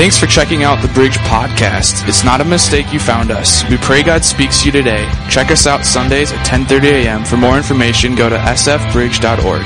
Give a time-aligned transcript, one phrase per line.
[0.00, 2.08] Thanks for checking out the Bridge Podcast.
[2.08, 3.68] It's not a mistake you found us.
[3.68, 5.06] We pray God speaks to you today.
[5.28, 7.22] Check us out Sundays at 10:30 a.m.
[7.22, 9.60] For more information, go to sfbridge.org.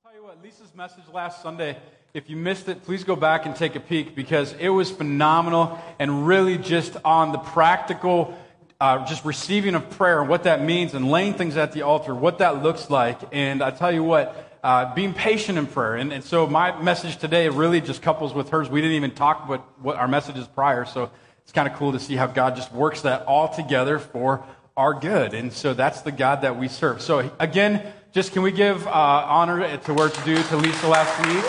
[0.00, 1.76] tell you what, Lisa's message last Sunday,
[2.14, 5.76] if you missed it, please go back and take a peek because it was phenomenal
[5.98, 8.38] and really just on the practical,
[8.80, 12.14] uh, just receiving of prayer and what that means and laying things at the altar,
[12.14, 13.18] what that looks like.
[13.32, 15.96] And I tell you what, uh, being patient in prayer.
[15.96, 18.68] And, and so my message today really just couples with hers.
[18.68, 21.10] We didn't even talk about what our messages prior, so
[21.42, 24.44] it's kind of cool to see how God just works that all together for
[24.76, 25.34] our good.
[25.34, 27.02] And so that's the God that we serve.
[27.02, 31.26] So again, just can we give uh, honor to where it's due to Lisa last
[31.26, 31.44] week?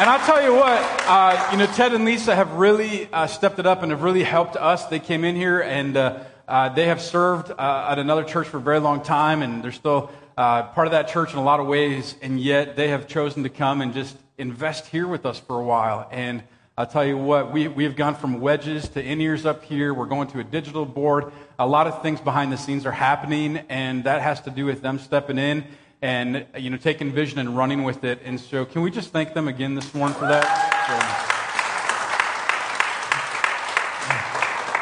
[0.00, 3.58] And I'll tell you what, uh, you know, Ted and Lisa have really uh, stepped
[3.58, 4.86] it up and have really helped us.
[4.86, 8.58] They came in here and uh, uh they have served uh, at another church for
[8.58, 11.58] a very long time, and they're still uh, part of that church in a lot
[11.58, 15.40] of ways, and yet they have chosen to come and just invest here with us
[15.40, 16.08] for a while.
[16.12, 16.44] And
[16.76, 19.92] I'll tell you what, we, we have gone from wedges to in ears up here.
[19.92, 21.32] We're going to a digital board.
[21.58, 24.80] A lot of things behind the scenes are happening, and that has to do with
[24.80, 25.64] them stepping in
[26.00, 28.20] and you know taking vision and running with it.
[28.24, 30.46] And so, can we just thank them again this morning for that?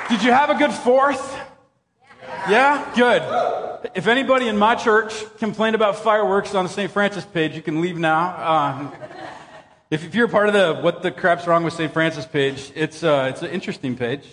[0.08, 0.14] So.
[0.14, 1.34] Did you have a good fourth?
[2.46, 3.65] Yeah, good.
[3.94, 6.90] If anybody in my church complained about fireworks on the St.
[6.90, 8.50] Francis page, you can leave now.
[8.50, 8.92] Um,
[9.90, 11.92] if, if, you're part of the "What the crap's wrong with St.
[11.92, 14.26] Francis" page, it's uh, it's an interesting page.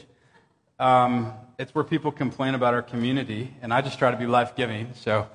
[0.80, 4.56] Um, it's where people complain about our community, and I just try to be life
[4.56, 4.94] giving.
[4.96, 5.28] So,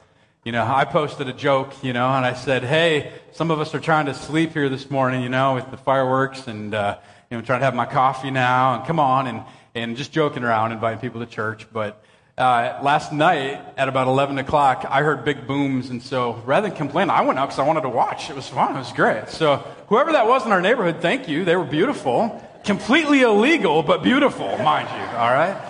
[0.42, 3.74] you know, I posted a joke, you know, and I said, "Hey, some of us
[3.74, 6.98] are trying to sleep here this morning, you know, with the fireworks, and uh,
[7.30, 9.42] you know, trying to have my coffee now, and come on, and
[9.74, 12.02] and just joking around, inviting people to church, but."
[12.38, 16.76] Uh, last night at about 11 o'clock, I heard big booms, and so rather than
[16.76, 18.30] complain, I went out because I wanted to watch.
[18.30, 18.76] It was fun.
[18.76, 19.28] It was great.
[19.28, 19.56] So
[19.88, 21.44] whoever that was in our neighborhood, thank you.
[21.44, 22.40] They were beautiful.
[22.62, 25.18] Completely illegal, but beautiful, mind you.
[25.18, 25.60] All right.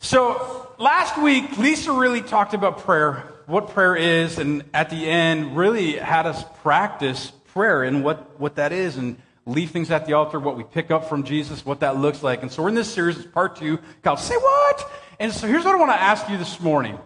[0.00, 5.56] So last week, Lisa really talked about prayer, what prayer is, and at the end,
[5.56, 9.16] really had us practice prayer and what, what that is, and
[9.46, 12.42] leave things at the altar, what we pick up from Jesus, what that looks like.
[12.42, 14.90] And so we're in this series, it's part two, called Say What?
[15.18, 16.98] And so here's what I want to ask you this morning.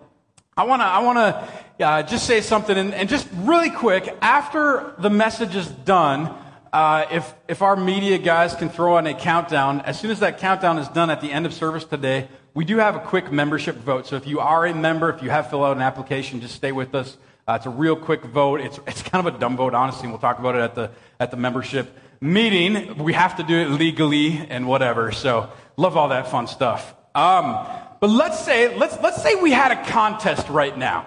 [0.57, 4.17] I want to I want to uh, just say something, and, and, just really quick,
[4.23, 6.35] after the message is done,
[6.73, 10.39] uh, if, if our media guys can throw on a countdown, as soon as that
[10.39, 13.77] countdown is done at the end of service today, we do have a quick membership
[13.77, 14.07] vote.
[14.07, 16.73] So if you are a member, if you have filled out an application, just stay
[16.73, 17.19] with us.
[17.47, 18.63] Uh, it's a real quick vote.
[18.63, 20.91] It's, it's kind of a dumb vote, honestly, and we'll talk about it at the,
[21.21, 22.99] at the membership meeting.
[23.03, 25.13] We have to do it legally and whatever.
[25.13, 26.95] So love all that fun stuff.
[27.15, 27.67] Um,
[28.01, 31.07] but let's say, let's, let's say we had a contest right now.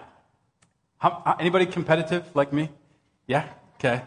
[0.97, 2.69] How, anybody competitive like me?
[3.27, 3.47] Yeah?
[3.75, 4.01] Okay.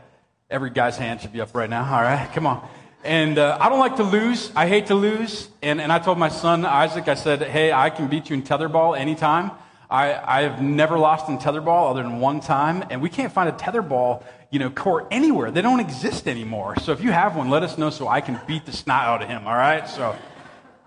[0.50, 1.84] Every guy's hand should be up right now.
[1.84, 2.68] All right, come on.
[3.04, 4.52] And uh, I don't like to lose.
[4.54, 5.48] I hate to lose.
[5.62, 8.42] And, and I told my son, Isaac, I said, hey, I can beat you in
[8.42, 9.50] tetherball anytime.
[9.92, 12.84] I, have never lost in tetherball other than one time.
[12.88, 15.50] And we can't find a tetherball, you know, court anywhere.
[15.50, 16.76] They don't exist anymore.
[16.80, 19.22] So if you have one, let us know so I can beat the snot out
[19.22, 19.86] of him, all right?
[19.88, 20.16] So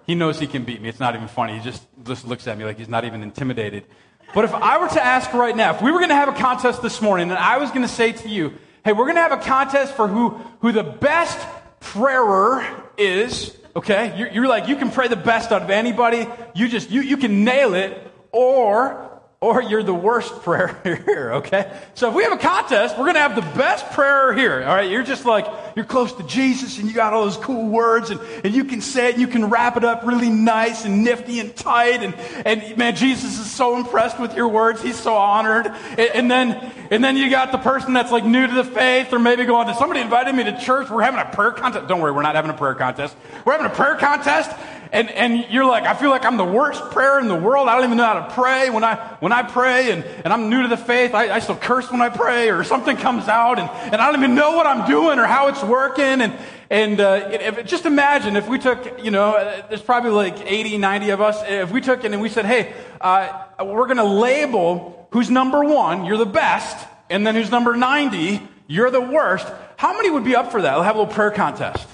[0.07, 0.89] he knows he can beat me.
[0.89, 1.57] It's not even funny.
[1.57, 3.85] He just, just looks at me like he's not even intimidated.
[4.33, 6.33] But if I were to ask right now, if we were going to have a
[6.33, 9.21] contest this morning, and I was going to say to you, hey, we're going to
[9.21, 10.29] have a contest for who,
[10.59, 11.39] who the best
[11.79, 12.65] prayer
[12.97, 14.17] is, okay?
[14.17, 16.27] You're, you're like, you can pray the best out of anybody.
[16.55, 18.04] You just, you, you can nail it.
[18.37, 19.15] Or
[19.45, 21.71] or you're the worst prayer here, okay?
[21.93, 24.75] So if we have a contest, we're going to have the best prayer here, all
[24.75, 24.89] right?
[24.89, 28.19] You're just like, you're close to Jesus and you got all those cool words and,
[28.43, 31.39] and you can say it and you can wrap it up really nice and nifty
[31.39, 32.01] and tight.
[32.01, 34.81] And, and man, Jesus is so impressed with your words.
[34.81, 35.67] He's so honored.
[35.67, 39.13] And, and then, and then you got the person that's like new to the faith
[39.13, 40.89] or maybe going, to somebody invited me to church.
[40.89, 41.87] We're having a prayer contest.
[41.87, 43.15] Don't worry, we're not having a prayer contest.
[43.43, 44.49] We're having a prayer contest
[44.95, 47.67] and, and you're like, I feel like I'm the worst prayer in the world.
[47.67, 48.69] I don't even know how to pray.
[48.69, 51.57] When I, when I pray and, and I'm new to the faith, I, I still
[51.57, 54.65] curse when I pray or something comes out and, and I don't even know what
[54.65, 56.21] I'm doing or how it's working.
[56.21, 56.39] And,
[56.69, 60.77] and uh, if, just imagine if we took, you know, uh, there's probably like 80,
[60.77, 61.43] 90 of us.
[61.45, 65.61] If we took it and we said, hey, uh, we're going to label who's number
[65.61, 69.45] one, you're the best, and then who's number 90, you're the worst.
[69.75, 70.73] How many would be up for that?
[70.73, 71.85] We'll have a little prayer contest.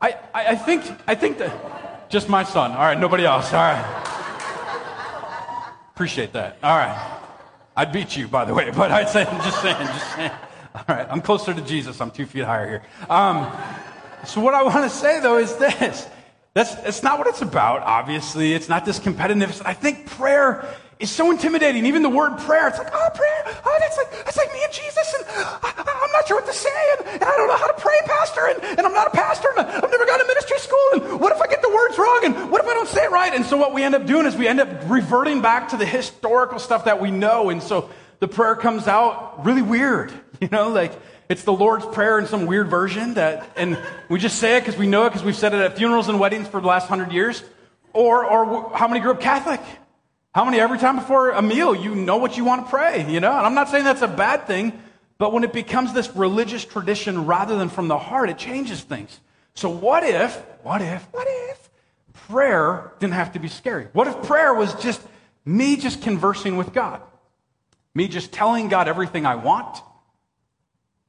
[0.00, 1.89] I, I, I think, I think that.
[2.10, 2.72] Just my son.
[2.72, 3.52] All right, nobody else.
[3.52, 4.00] All right.
[5.94, 6.58] Appreciate that.
[6.60, 7.18] All right.
[7.76, 10.32] I'd beat you, by the way, but I'd say, just saying, just saying.
[10.74, 12.00] All right, I'm closer to Jesus.
[12.00, 12.82] I'm two feet higher here.
[13.08, 13.50] Um,
[14.24, 16.08] so, what I want to say, though, is this
[16.52, 18.54] That's, that's not what it's about, obviously.
[18.54, 19.62] It's not this competitiveness.
[19.64, 20.66] I think prayer
[20.98, 21.86] is so intimidating.
[21.86, 24.72] Even the word prayer, it's like, oh, prayer, oh, that's like, that's like me and
[24.72, 26.68] Jesus, and I, am not sure what to say,
[26.98, 29.48] and, and, I don't know how to pray, Pastor, and, and I'm not a pastor,
[29.56, 29.89] and I've
[32.90, 33.34] say it right?
[33.34, 35.86] And so what we end up doing is we end up reverting back to the
[35.86, 37.90] historical stuff that we know, and so
[38.20, 40.92] the prayer comes out really weird, you know, like,
[41.28, 43.78] it's the Lord's Prayer in some weird version that, and
[44.08, 46.18] we just say it because we know it because we've said it at funerals and
[46.18, 47.44] weddings for the last hundred years.
[47.92, 49.60] Or, or how many grew up Catholic?
[50.34, 53.20] How many every time before a meal you know what you want to pray, you
[53.20, 53.30] know?
[53.30, 54.80] And I'm not saying that's a bad thing,
[55.18, 59.20] but when it becomes this religious tradition rather than from the heart, it changes things.
[59.54, 61.69] So what if, what if, what if
[62.30, 63.88] prayer didn't have to be scary?
[63.92, 65.00] What if prayer was just
[65.44, 67.02] me just conversing with God?
[67.94, 69.82] Me just telling God everything I want?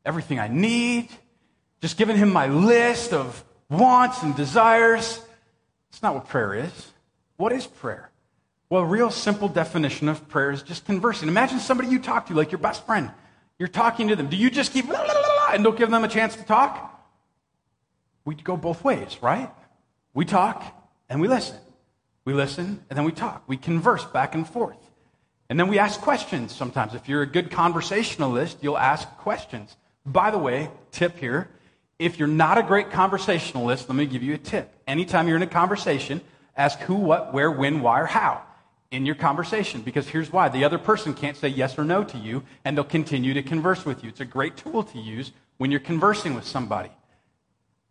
[0.05, 1.09] everything I need,
[1.81, 5.21] just giving him my list of wants and desires.
[5.89, 6.91] It's not what prayer is.
[7.37, 8.09] What is prayer?
[8.69, 11.27] Well, a real simple definition of prayer is just conversing.
[11.27, 13.11] Imagine somebody you talk to, like your best friend.
[13.59, 14.27] You're talking to them.
[14.27, 16.87] Do you just keep and don't give them a chance to talk?
[18.23, 19.51] We'd go both ways, right?
[20.13, 20.63] We talk
[21.11, 21.57] and we listen.
[22.25, 23.43] We listen and then we talk.
[23.45, 24.77] We converse back and forth.
[25.47, 26.95] And then we ask questions sometimes.
[26.95, 29.75] If you're a good conversationalist, you'll ask questions.
[30.03, 31.49] By the way, tip here
[32.01, 34.73] if you're not a great conversationalist, let me give you a tip.
[34.87, 36.19] Anytime you're in a conversation,
[36.57, 38.41] ask who, what, where, when, why, or how
[38.89, 39.81] in your conversation.
[39.81, 42.83] Because here's why the other person can't say yes or no to you, and they'll
[42.83, 44.09] continue to converse with you.
[44.09, 46.89] It's a great tool to use when you're conversing with somebody.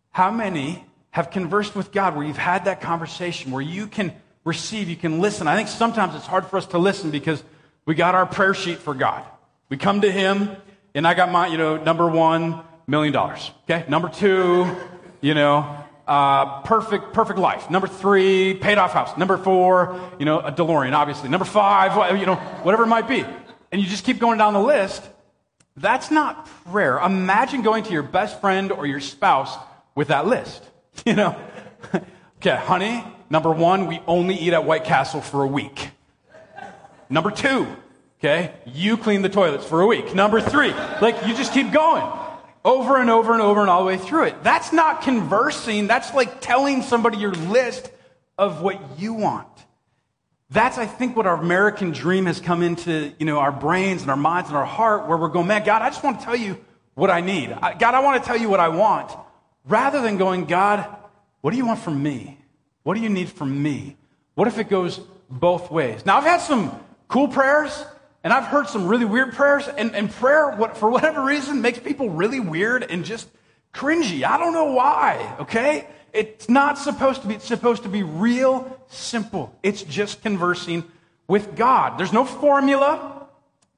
[0.09, 4.13] How many have conversed with God where you've had that conversation where you can
[4.43, 5.47] receive, you can listen?
[5.47, 7.43] I think sometimes it's hard for us to listen because
[7.85, 9.23] we got our prayer sheet for God.
[9.69, 10.49] We come to Him,
[10.95, 13.51] and I got my, you know, number one, million dollars.
[13.63, 13.85] Okay.
[13.87, 14.67] Number two,
[15.21, 15.77] you know,
[16.07, 17.69] uh, perfect, perfect life.
[17.69, 19.17] Number three, paid off house.
[19.17, 21.29] Number four, you know, a DeLorean, obviously.
[21.29, 23.23] Number five, you know, whatever it might be.
[23.71, 25.07] And you just keep going down the list.
[25.77, 26.99] That's not prayer.
[26.99, 29.55] Imagine going to your best friend or your spouse
[29.95, 30.61] with that list.
[31.05, 31.35] You know,
[32.37, 35.89] okay, honey, number one, we only eat at White Castle for a week.
[37.09, 37.65] Number two,
[38.21, 38.53] Okay?
[38.67, 40.13] You clean the toilets for a week.
[40.13, 40.71] Number three,
[41.01, 42.03] like you just keep going
[42.63, 44.43] over and over and over and all the way through it.
[44.43, 45.87] That's not conversing.
[45.87, 47.89] That's like telling somebody your list
[48.37, 49.47] of what you want.
[50.51, 54.11] That's, I think, what our American dream has come into, you know, our brains and
[54.11, 56.35] our minds and our heart, where we're going, man, God, I just want to tell
[56.35, 56.63] you
[56.93, 57.57] what I need.
[57.79, 59.11] God, I want to tell you what I want.
[59.65, 60.85] Rather than going, God,
[61.41, 62.37] what do you want from me?
[62.83, 63.95] What do you need from me?
[64.35, 64.99] What if it goes
[65.29, 66.05] both ways?
[66.05, 66.77] Now, I've had some
[67.07, 67.85] cool prayers
[68.23, 71.79] and I've heard some really weird prayers, and, and prayer, what, for whatever reason, makes
[71.79, 73.27] people really weird and just
[73.73, 74.23] cringy.
[74.23, 75.87] I don't know why, okay?
[76.13, 79.55] It's not supposed to be, it's supposed to be real simple.
[79.63, 80.83] It's just conversing
[81.27, 81.97] with God.
[81.97, 83.27] There's no formula.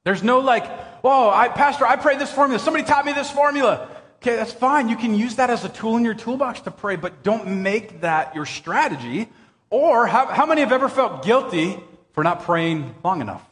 [0.02, 0.64] There's no like,
[1.02, 2.58] oh, I, Pastor, I prayed this formula.
[2.58, 3.88] Somebody taught me this formula.
[4.24, 4.88] Okay, that's fine.
[4.88, 8.00] You can use that as a tool in your toolbox to pray, but don't make
[8.00, 9.28] that your strategy.
[9.68, 11.78] Or how, how many have ever felt guilty
[12.12, 13.46] for not praying long enough?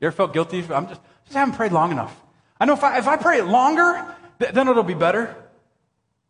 [0.00, 0.64] You ever felt guilty?
[0.68, 2.12] I'm just, just haven't prayed long enough.
[2.58, 4.04] I know if I, if I pray it longer,
[4.40, 5.36] th- then it'll be better.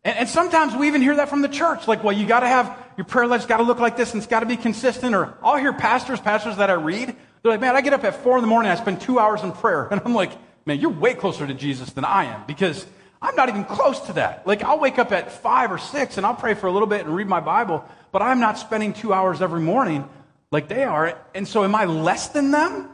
[0.03, 1.87] And, and, sometimes we even hear that from the church.
[1.87, 4.21] Like, well, you got to have your prayer life's got to look like this and
[4.21, 5.15] it's got to be consistent.
[5.15, 8.21] Or I'll hear pastors, pastors that I read, they're like, man, I get up at
[8.21, 9.87] four in the morning, I spend two hours in prayer.
[9.91, 10.33] And I'm like,
[10.67, 12.85] man, you're way closer to Jesus than I am because
[13.21, 14.47] I'm not even close to that.
[14.47, 17.05] Like, I'll wake up at five or six and I'll pray for a little bit
[17.05, 20.07] and read my Bible, but I'm not spending two hours every morning
[20.51, 21.17] like they are.
[21.35, 22.89] And so am I less than them?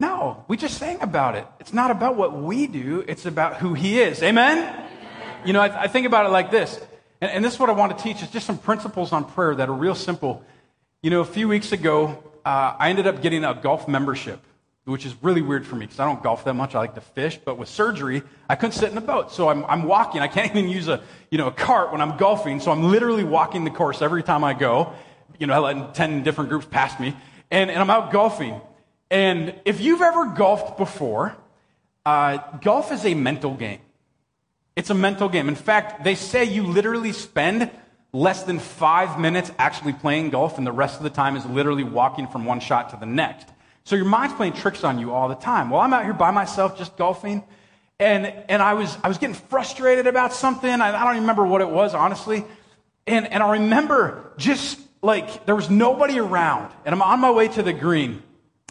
[0.00, 1.44] No, we just sang about it.
[1.58, 4.22] It's not about what we do, it's about who He is.
[4.22, 4.58] Amen?
[4.58, 4.86] Amen.
[5.44, 6.80] You know, I, I, think about it like this,
[7.20, 9.56] and, and, this is what I want to teach is just some principles on prayer
[9.56, 10.44] that are real simple.
[11.02, 14.40] You know, a few weeks ago, uh, I ended up getting a golf membership,
[14.88, 16.74] which is really weird for me because I don't golf that much.
[16.74, 19.30] I like to fish, but with surgery, I couldn't sit in a boat.
[19.30, 20.22] So I'm, I'm walking.
[20.22, 22.58] I can't even use a, you know, a cart when I'm golfing.
[22.60, 24.94] So I'm literally walking the course every time I go.
[25.38, 27.14] You know, letting 10 different groups pass me.
[27.50, 28.60] And, and I'm out golfing.
[29.10, 31.36] And if you've ever golfed before,
[32.04, 33.80] uh, golf is a mental game.
[34.74, 35.48] It's a mental game.
[35.48, 37.70] In fact, they say you literally spend
[38.12, 41.84] less than five minutes actually playing golf, and the rest of the time is literally
[41.84, 43.48] walking from one shot to the next.
[43.88, 45.70] So your mind's playing tricks on you all the time.
[45.70, 47.42] Well, I'm out here by myself just golfing,
[47.98, 50.68] and, and I, was, I was getting frustrated about something.
[50.68, 52.44] I, I don't remember what it was, honestly.
[53.06, 57.48] And, and I remember just like there was nobody around, and I'm on my way
[57.48, 58.22] to the green.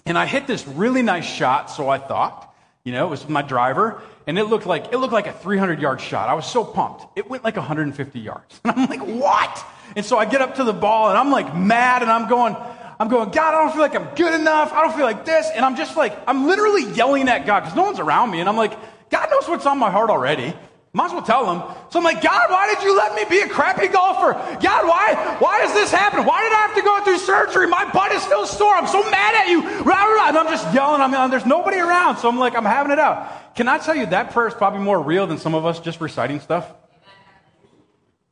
[0.05, 3.41] And I hit this really nice shot, so I thought, you know, it was my
[3.41, 6.29] driver, and it looked like it looked like a 300 yard shot.
[6.29, 7.17] I was so pumped.
[7.17, 8.61] It went like 150 yards.
[8.63, 9.65] And I'm like, what?
[9.95, 12.55] And so I get up to the ball and I'm like mad and I'm going,
[12.99, 14.73] I'm going, God, I don't feel like I'm good enough.
[14.73, 15.49] I don't feel like this.
[15.53, 18.39] And I'm just like, I'm literally yelling at God because no one's around me.
[18.39, 18.73] And I'm like,
[19.09, 20.53] God knows what's on my heart already.
[20.93, 21.75] Might as well tell him.
[21.91, 24.33] So I'm like, God, why did you let me be a crappy golfer?
[24.33, 26.25] God, why, why does this happen?
[26.25, 27.67] Why did I have to go through surgery?
[27.67, 28.73] My butt is still sore.
[28.73, 29.61] I'm so mad at you.
[29.61, 31.01] And I'm just yelling.
[31.01, 32.17] I mean, there's nobody around.
[32.17, 33.55] So I'm like, I'm having it out.
[33.55, 36.01] Can I tell you that prayer is probably more real than some of us just
[36.01, 36.73] reciting stuff?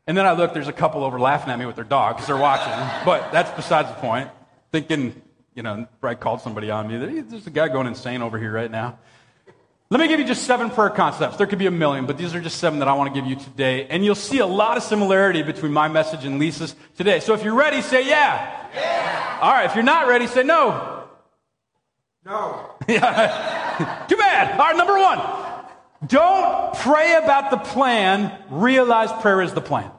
[0.07, 2.27] And then I look, there's a couple over laughing at me with their dog because
[2.27, 2.74] they're watching.
[3.05, 4.29] But that's besides the point.
[4.75, 5.22] Thinking,
[5.53, 7.22] you know, Brad called somebody on me.
[7.22, 9.00] There's a guy going insane over here right now.
[9.89, 11.38] Let me give you just seven prayer concepts.
[11.38, 13.25] There could be a million, but these are just seven that I want to give
[13.25, 13.88] you today.
[13.88, 17.22] And you'll see a lot of similarity between my message and Lisa's today.
[17.22, 18.67] So if you're ready, say yeah.
[18.75, 19.39] Yeah.
[19.41, 19.63] All right.
[19.63, 21.08] If you're not ready, say no.
[22.25, 22.72] No.
[22.89, 24.60] Too bad.
[24.60, 24.75] All right.
[24.75, 25.22] Number one.
[26.05, 28.38] Don't pray about the plan.
[28.50, 29.89] Realize prayer is the plan.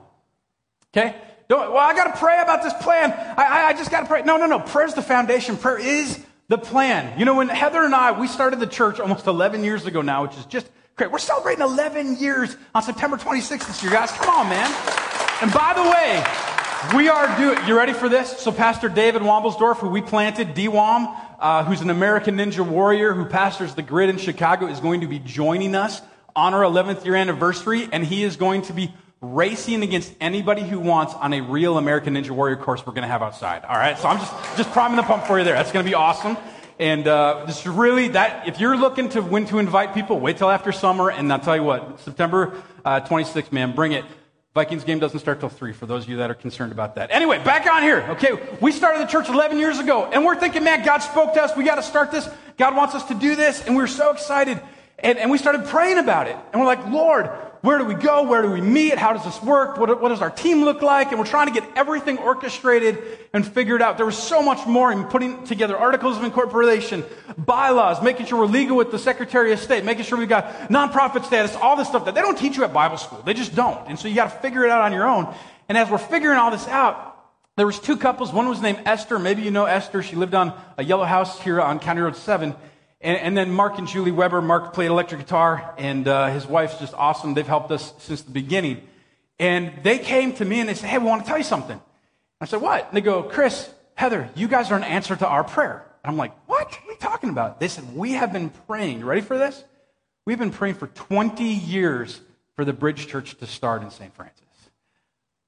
[0.94, 1.16] Okay?
[1.48, 3.12] Don't, well, I got to pray about this plan.
[3.12, 4.22] I, I, I just got to pray.
[4.22, 4.58] No, no, no.
[4.58, 5.56] Prayer is the foundation.
[5.56, 7.18] Prayer is the plan.
[7.18, 10.22] You know, when Heather and I, we started the church almost 11 years ago now,
[10.22, 11.10] which is just great.
[11.10, 14.10] We're celebrating 11 years on September 26th this year, guys.
[14.12, 14.70] Come on, man.
[15.42, 16.24] And by the way,
[16.96, 18.38] we are doing, you ready for this?
[18.38, 23.24] So Pastor David Wambelsdorf, who we planted, DWAM, uh, who's an American Ninja Warrior who
[23.24, 26.02] pastors the grid in Chicago, is going to be joining us
[26.34, 28.92] on our 11th year anniversary, and he is going to be
[29.34, 33.08] racing against anybody who wants on a real American Ninja Warrior course we're going to
[33.08, 33.64] have outside.
[33.64, 35.54] All right, so I'm just just priming the pump for you there.
[35.54, 36.36] That's going to be awesome.
[36.78, 40.50] And uh, just really that if you're looking to when to invite people, wait till
[40.50, 41.10] after summer.
[41.10, 44.04] And I'll tell you what, September uh, 26th, man, bring it.
[44.54, 45.72] Vikings game doesn't start till three.
[45.72, 47.10] For those of you that are concerned about that.
[47.10, 48.06] Anyway, back on here.
[48.10, 48.30] Okay,
[48.60, 51.54] we started the church 11 years ago, and we're thinking, man, God spoke to us.
[51.54, 52.26] We got to start this.
[52.56, 54.58] God wants us to do this, and we're so excited.
[54.98, 56.36] And, and we started praying about it.
[56.52, 57.30] And we're like, Lord,
[57.62, 58.22] where do we go?
[58.22, 58.98] Where do we meet?
[58.98, 59.78] How does this work?
[59.78, 61.10] What, what, does our team look like?
[61.10, 63.96] And we're trying to get everything orchestrated and figured out.
[63.96, 67.04] There was so much more in putting together articles of incorporation,
[67.36, 71.24] bylaws, making sure we're legal with the Secretary of State, making sure we've got nonprofit
[71.24, 73.22] status, all this stuff that they don't teach you at Bible school.
[73.22, 73.88] They just don't.
[73.88, 75.34] And so you got to figure it out on your own.
[75.68, 77.16] And as we're figuring all this out,
[77.56, 78.32] there was two couples.
[78.32, 79.18] One was named Esther.
[79.18, 80.02] Maybe you know Esther.
[80.02, 82.54] She lived on a yellow house here on County Road 7.
[83.00, 84.40] And, and, then Mark and Julie Weber.
[84.40, 87.34] Mark played electric guitar, and uh, his wife's just awesome.
[87.34, 88.82] They've helped us since the beginning.
[89.38, 91.80] And they came to me and they said, Hey, we want to tell you something.
[92.40, 92.88] I said, What?
[92.88, 95.84] And they go, Chris, Heather, you guys are an answer to our prayer.
[96.02, 96.66] And I'm like, What?
[96.66, 97.60] What are you talking about?
[97.60, 99.00] They said, We have been praying.
[99.00, 99.62] You ready for this?
[100.24, 102.20] We've been praying for 20 years
[102.54, 104.14] for the Bridge Church to start in St.
[104.14, 104.42] Francis.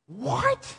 [0.07, 0.77] What?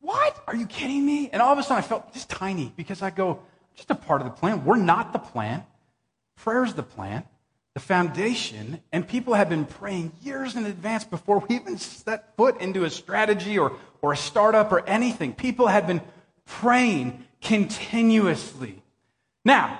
[0.00, 0.42] What?
[0.46, 1.30] Are you kidding me?
[1.32, 3.40] And all of a sudden I felt just tiny because I go,
[3.74, 4.64] just a part of the plan.
[4.64, 5.64] We're not the plan.
[6.36, 7.24] Prayer's the plan,
[7.74, 12.60] the foundation, and people have been praying years in advance before we even set foot
[12.60, 15.34] into a strategy or, or a startup or anything.
[15.34, 16.00] People had been
[16.46, 18.82] praying continuously.
[19.44, 19.78] Now,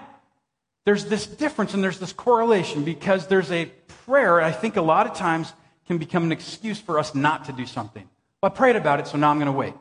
[0.85, 3.67] there's this difference and there's this correlation because there's a
[4.07, 5.53] prayer, I think a lot of times
[5.87, 8.09] can become an excuse for us not to do something.
[8.43, 9.75] Well, I prayed about it, so now I'm going to wait.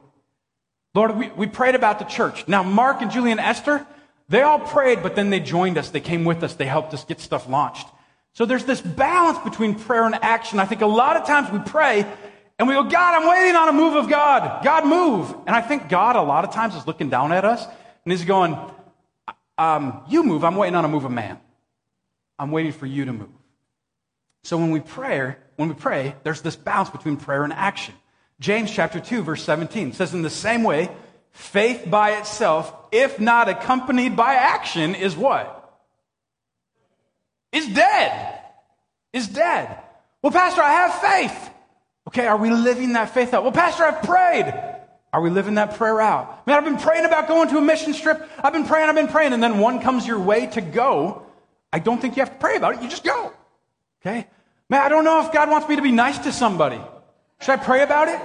[0.94, 2.48] Lord, we, we prayed about the church.
[2.48, 3.86] Now, Mark and Julie and Esther,
[4.28, 5.90] they all prayed, but then they joined us.
[5.90, 6.56] They came with us.
[6.56, 7.88] They helped us get stuff launched.
[8.34, 10.60] So there's this balance between prayer and action.
[10.60, 12.06] I think a lot of times we pray
[12.58, 14.64] and we go, God, I'm waiting on a move of God.
[14.64, 15.34] God, move.
[15.46, 17.66] And I think God, a lot of times, is looking down at us
[18.04, 18.58] and he's going,
[19.58, 20.44] um, You move.
[20.44, 21.40] I'm waiting on a move of man.
[22.38, 23.30] I'm waiting for you to move.
[24.44, 27.96] So when we pray, when we pray, there's this balance between prayer and action.
[28.40, 30.90] James chapter 2, verse 17 says, In the same way,
[31.36, 35.52] Faith by itself, if not accompanied by action, is what?
[37.52, 38.40] Is dead.
[39.12, 39.78] Is dead.
[40.22, 41.50] Well, Pastor, I have faith.
[42.08, 43.44] Okay, are we living that faith out?
[43.44, 44.54] Well, Pastor, I've prayed.
[45.12, 46.48] Are we living that prayer out?
[46.48, 48.30] Man, I've been praying about going to a mission trip.
[48.42, 51.24] I've been praying, I've been praying, and then one comes your way to go.
[51.74, 52.82] I don't think you have to pray about it.
[52.82, 53.34] You just go.
[54.02, 54.26] Okay?
[54.70, 56.80] Man, I don't know if God wants me to be nice to somebody.
[57.42, 58.22] Should I pray about it?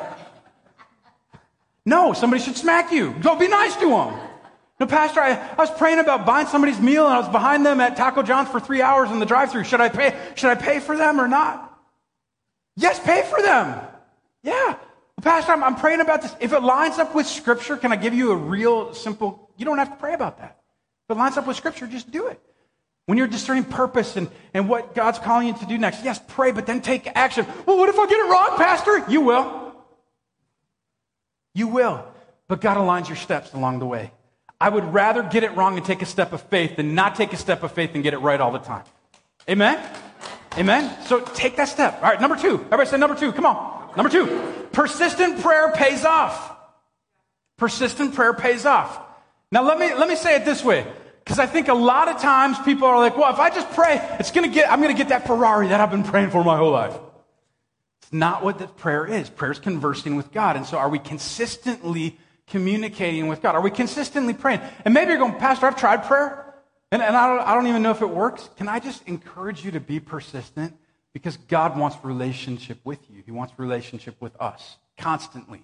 [1.87, 3.13] No, somebody should smack you.
[3.21, 4.21] Go be nice to them.
[4.79, 7.81] No, Pastor, I, I was praying about buying somebody's meal and I was behind them
[7.81, 9.65] at Taco John's for three hours in the drive through.
[9.65, 11.79] Should I pay, should I pay for them or not?
[12.77, 13.79] Yes, pay for them.
[14.43, 14.77] Yeah.
[15.21, 16.35] Pastor, I'm, I'm praying about this.
[16.41, 19.77] If it lines up with Scripture, can I give you a real simple, you don't
[19.77, 20.59] have to pray about that.
[21.09, 22.41] If it lines up with Scripture, just do it.
[23.05, 26.53] When you're discerning purpose and, and what God's calling you to do next, yes, pray,
[26.53, 27.45] but then take action.
[27.67, 29.05] Well, what if I get it wrong, Pastor?
[29.11, 29.60] You will.
[31.55, 32.05] You will,
[32.49, 34.13] but God aligns your steps along the way.
[34.61, 37.33] I would rather get it wrong and take a step of faith than not take
[37.33, 38.85] a step of faith and get it right all the time.
[39.49, 39.83] Amen?
[40.59, 41.03] Amen?
[41.07, 41.95] So take that step.
[42.03, 42.55] All right, number two.
[42.67, 43.33] Everybody say number two.
[43.33, 43.97] Come on.
[43.97, 44.69] Number two.
[44.73, 46.57] Persistent prayer pays off.
[47.57, 49.01] Persistent prayer pays off.
[49.51, 50.87] Now let me, let me say it this way.
[51.25, 54.01] Because I think a lot of times people are like, well, if I just pray,
[54.19, 56.73] it's gonna get, I'm gonna get that Ferrari that I've been praying for my whole
[56.73, 56.97] life.
[58.13, 59.31] Not what the prayer is.
[59.31, 60.57] Prayer is conversing with God.
[60.57, 63.55] And so are we consistently communicating with God?
[63.55, 64.61] Are we consistently praying?
[64.85, 66.55] And maybe you're going, Pastor, I've tried prayer.
[66.93, 68.51] And, and I, don't, I don't even know if it works.
[68.57, 70.77] Can I just encourage you to be persistent?
[71.13, 73.23] Because God wants relationship with you.
[73.25, 75.63] He wants relationship with us constantly,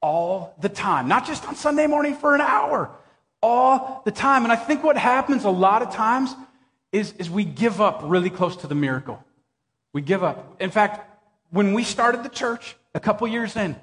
[0.00, 2.90] all the time, not just on Sunday morning for an hour,
[3.42, 4.44] all the time.
[4.44, 6.34] And I think what happens a lot of times
[6.92, 9.22] is, is we give up really close to the miracle.
[9.92, 10.56] We give up.
[10.60, 11.07] In fact,
[11.50, 13.76] when we started the church a couple years in,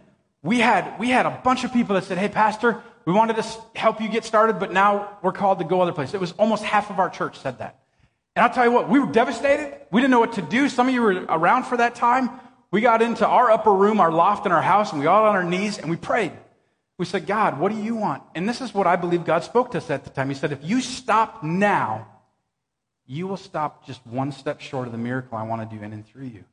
[0.44, 3.46] we had, we had a bunch of people that said, Hey, Pastor, we wanted to
[3.76, 6.16] help you get started, but now we're called to go other places.
[6.16, 7.80] It was almost half of our church said that.
[8.36, 9.80] And I'll tell you what, we were devastated.
[9.92, 10.68] We didn't know what to do.
[10.70, 12.30] Some of you were around for that time.
[12.72, 15.36] We got into our upper room, our loft in our house, and we all on
[15.36, 16.34] our knees and we prayed.
[16.98, 18.24] We said, God, what do you want?
[18.36, 20.30] And this is what I believe God spoke to us at the time.
[20.30, 22.08] He said, if you stop now,
[23.06, 25.94] you will stop just one step short of the miracle I want to do in
[25.94, 26.44] and through you.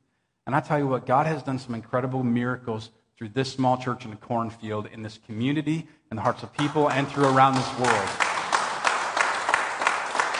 [0.45, 4.05] And I tell you what, God has done some incredible miracles through this small church
[4.05, 7.79] in the cornfield, in this community, in the hearts of people, and through around this
[7.79, 8.09] world.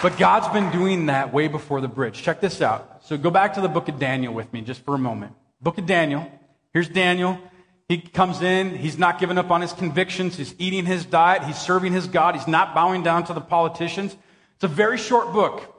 [0.01, 2.22] But God's been doing that way before the bridge.
[2.22, 3.03] Check this out.
[3.05, 5.33] So go back to the book of Daniel with me just for a moment.
[5.62, 6.29] Book of Daniel.
[6.74, 7.39] Here's Daniel.
[7.88, 8.75] He comes in.
[8.75, 10.36] He's not giving up on his convictions.
[10.36, 11.43] He's eating his diet.
[11.43, 12.36] He's serving his God.
[12.36, 14.17] He's not bowing down to the politicians.
[14.55, 15.74] It's a very short book.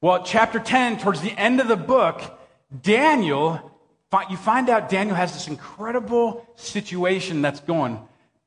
[0.00, 2.20] Well, chapter 10, towards the end of the book,
[2.82, 3.70] Daniel,
[4.30, 8.00] you find out Daniel has this incredible situation that's going.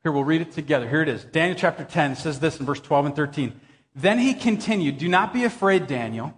[0.03, 0.88] Here, we'll read it together.
[0.88, 1.24] Here it is.
[1.25, 3.60] Daniel chapter 10 says this in verse 12 and 13.
[3.96, 6.34] Then he continued, Do not be afraid, Daniel,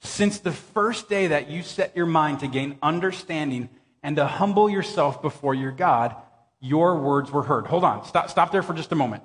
[0.00, 3.70] since the first day that you set your mind to gain understanding
[4.02, 6.14] and to humble yourself before your God,
[6.60, 7.66] your words were heard.
[7.66, 8.04] Hold on.
[8.04, 9.22] Stop, stop there for just a moment.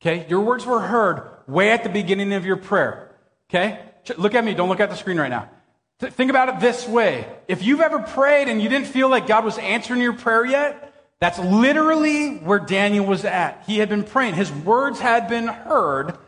[0.00, 0.26] Okay?
[0.28, 3.14] Your words were heard way at the beginning of your prayer.
[3.50, 3.80] Okay?
[4.16, 4.54] Look at me.
[4.54, 5.50] Don't look at the screen right now.
[5.98, 7.26] Think about it this way.
[7.46, 10.92] If you've ever prayed and you didn't feel like God was answering your prayer yet,
[11.20, 13.62] that's literally where Daniel was at.
[13.66, 14.34] He had been praying.
[14.34, 16.18] His words had been heard,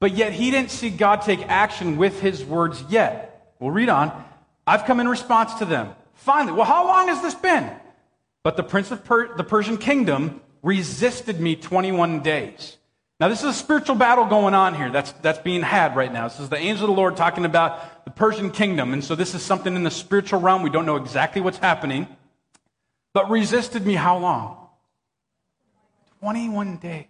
[0.00, 3.54] but yet he didn't see God take action with his words yet.
[3.60, 4.24] We'll read on.
[4.66, 5.94] I've come in response to them.
[6.14, 7.70] Finally, well, how long has this been?
[8.42, 12.76] But the prince of per- the Persian kingdom resisted me 21 days.
[13.22, 16.26] Now, this is a spiritual battle going on here that's, that's being had right now.
[16.26, 18.92] This is the angel of the Lord talking about the Persian kingdom.
[18.92, 20.64] And so this is something in the spiritual realm.
[20.64, 22.08] We don't know exactly what's happening.
[23.14, 24.66] But resisted me how long?
[26.18, 27.06] 21 days.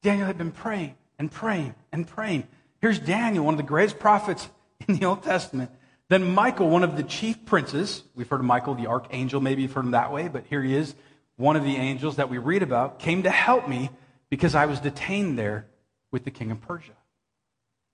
[0.00, 2.46] Daniel had been praying and praying and praying.
[2.80, 4.48] Here's Daniel, one of the greatest prophets
[4.86, 5.72] in the Old Testament.
[6.08, 8.04] Then Michael, one of the chief princes.
[8.14, 9.40] We've heard of Michael, the archangel.
[9.40, 10.94] Maybe you've heard him that way, but here he is,
[11.34, 13.90] one of the angels that we read about, came to help me
[14.30, 15.66] because I was detained there
[16.10, 16.92] with the king of Persia.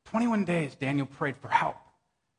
[0.07, 1.77] 21 days, Daniel prayed for help.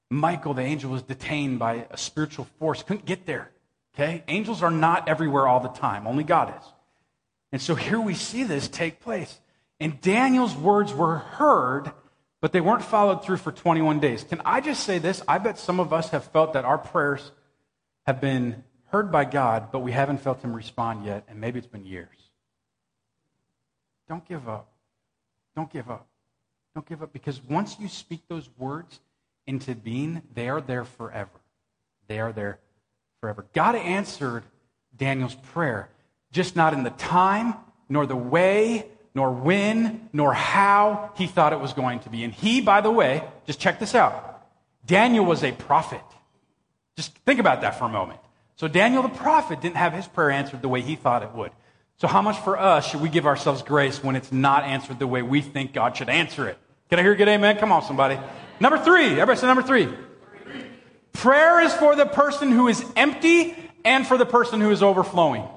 [0.09, 3.51] Michael, the angel, was detained by a spiritual force, couldn't get there.
[3.95, 4.23] Okay?
[4.27, 6.65] Angels are not everywhere all the time, only God is.
[7.51, 9.39] And so here we see this take place.
[9.79, 11.91] And Daniel's words were heard,
[12.41, 14.23] but they weren't followed through for 21 days.
[14.23, 15.21] Can I just say this?
[15.27, 17.31] I bet some of us have felt that our prayers
[18.05, 21.67] have been heard by God, but we haven't felt Him respond yet, and maybe it's
[21.67, 22.22] been years.
[24.07, 24.71] Don't give up.
[25.55, 26.07] Don't give up.
[26.73, 28.99] Don't give up because once you speak those words
[29.45, 31.29] into being, they are there forever.
[32.07, 32.59] They are there
[33.21, 33.45] forever.
[33.53, 34.43] God answered
[34.95, 35.89] Daniel's prayer,
[36.31, 37.55] just not in the time,
[37.89, 42.23] nor the way, nor when, nor how he thought it was going to be.
[42.23, 44.33] And he, by the way, just check this out
[44.85, 46.01] Daniel was a prophet.
[46.95, 48.19] Just think about that for a moment.
[48.55, 51.51] So Daniel the prophet didn't have his prayer answered the way he thought it would.
[51.97, 55.07] So, how much for us should we give ourselves grace when it's not answered the
[55.07, 56.57] way we think God should answer it?
[56.89, 57.57] Can I hear a good amen?
[57.57, 58.19] Come on, somebody.
[58.59, 59.05] Number three.
[59.05, 59.89] Everybody say number three.
[61.13, 65.47] Prayer is for the person who is empty and for the person who is overflowing.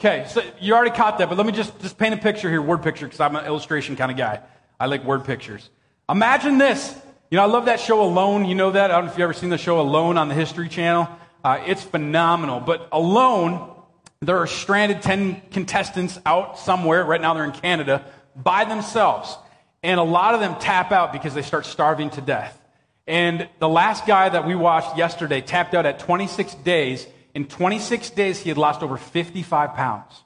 [0.00, 2.62] Okay, so you already caught that, but let me just, just paint a picture here,
[2.62, 4.40] word picture, because I'm an illustration kind of guy.
[4.78, 5.70] I like word pictures.
[6.08, 6.96] Imagine this.
[7.30, 8.44] You know, I love that show Alone.
[8.44, 8.90] You know that?
[8.90, 11.08] I don't know if you've ever seen the show Alone on the History Channel.
[11.44, 12.60] Uh, it's phenomenal.
[12.60, 13.74] But Alone
[14.20, 17.04] there are stranded 10 contestants out somewhere.
[17.04, 18.04] Right now they're in Canada
[18.34, 19.36] by themselves.
[19.82, 22.60] And a lot of them tap out because they start starving to death.
[23.06, 27.06] And the last guy that we watched yesterday tapped out at 26 days.
[27.34, 30.24] In 26 days, he had lost over 55 pounds.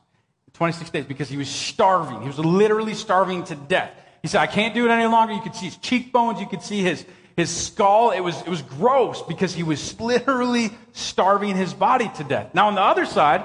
[0.54, 2.22] 26 days because he was starving.
[2.22, 3.92] He was literally starving to death.
[4.22, 5.34] He said, I can't do it any longer.
[5.34, 6.40] You could see his cheekbones.
[6.40, 7.04] You could see his,
[7.36, 8.10] his skull.
[8.10, 12.54] It was, it was gross because he was literally starving his body to death.
[12.54, 13.42] Now, on the other side,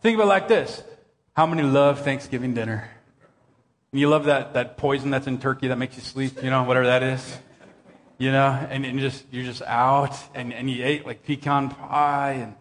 [0.00, 0.82] Think of it like this
[1.34, 2.90] How many love Thanksgiving dinner?
[3.92, 6.86] You love that, that poison that's in turkey that makes you sleep, you know, whatever
[6.86, 7.38] that is.
[8.18, 12.32] You know, and, and just you're just out and, and you ate like pecan pie
[12.32, 12.54] and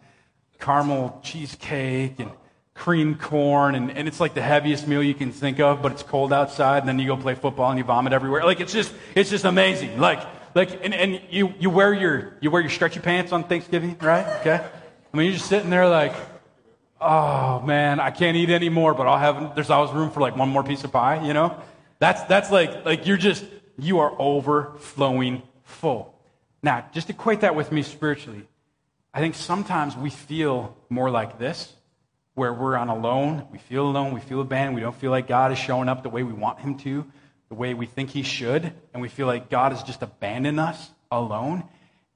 [0.57, 2.31] caramel cheesecake and
[2.73, 6.03] cream corn and, and it's like the heaviest meal you can think of, but it's
[6.03, 8.43] cold outside and then you go play football and you vomit everywhere.
[8.43, 9.99] Like it's just it's just amazing.
[9.99, 10.25] Like
[10.55, 14.25] like and, and you, you wear your you wear your stretchy pants on Thanksgiving, right?
[14.39, 14.65] Okay?
[15.13, 16.15] I mean you're just sitting there like
[17.01, 20.49] oh man, I can't eat anymore, but I'll have, there's always room for like one
[20.49, 21.55] more piece of pie, you know?
[21.99, 23.45] That's, that's like, like you're just,
[23.77, 26.13] you are overflowing full.
[26.61, 28.47] Now, just equate that with me spiritually.
[29.13, 31.73] I think sometimes we feel more like this,
[32.35, 35.51] where we're on alone, we feel alone, we feel abandoned, we don't feel like God
[35.51, 37.05] is showing up the way we want Him to,
[37.49, 40.89] the way we think He should, and we feel like God has just abandoned us
[41.11, 41.63] alone,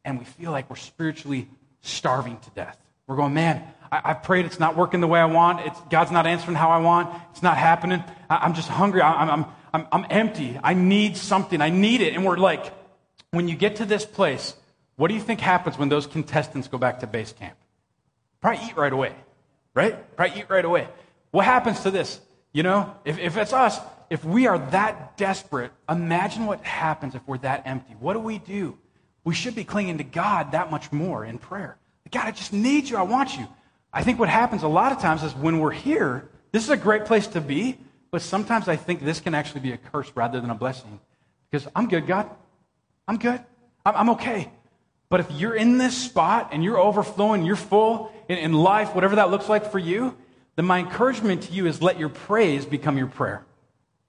[0.05, 1.49] and we feel like we're spiritually
[1.81, 2.77] starving to death.
[3.07, 4.45] We're going, man, I, have prayed.
[4.45, 5.65] It's not working the way I want.
[5.67, 7.13] It's, God's not answering how I want.
[7.31, 8.03] It's not happening.
[8.29, 9.01] I, am just hungry.
[9.01, 10.59] I, I'm, I'm, I'm empty.
[10.63, 11.61] I need something.
[11.61, 12.13] I need it.
[12.13, 12.73] And we're like,
[13.31, 14.55] when you get to this place,
[14.95, 17.57] what do you think happens when those contestants go back to base camp?
[18.41, 19.15] Probably eat right away,
[19.73, 20.15] right?
[20.15, 20.87] Probably eat right away.
[21.31, 22.19] What happens to this?
[22.51, 27.27] You know, if, if it's us, if we are that desperate, imagine what happens if
[27.27, 27.95] we're that empty.
[27.99, 28.77] What do we do?
[29.23, 31.77] We should be clinging to God that much more in prayer.
[32.13, 32.95] God, I just need you.
[32.95, 33.47] I want you.
[33.91, 36.77] I think what happens a lot of times is when we're here, this is a
[36.77, 37.77] great place to be,
[38.11, 40.99] but sometimes I think this can actually be a curse rather than a blessing.
[41.49, 42.29] Because I'm good, God.
[43.07, 43.43] I'm good.
[43.85, 44.51] I'm, okay.
[45.09, 49.15] But if you're in this spot and you're overflowing, you're full in, in life, whatever
[49.17, 50.15] that looks like for you,
[50.55, 53.43] then my encouragement to you is let your praise become your prayer.